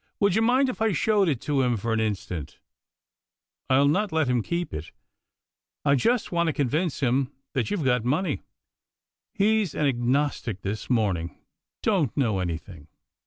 [0.20, 2.58] "Would you mind if I showed it to him for an instant?
[3.70, 4.90] I'll not let him keep it.
[5.86, 8.42] I just want to con vince him that you've got money.
[9.32, 11.38] He's an agnostic this morning—
[11.82, 12.88] don't know anything."